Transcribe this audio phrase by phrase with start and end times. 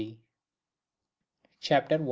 [1.59, 1.99] CHAPTER I.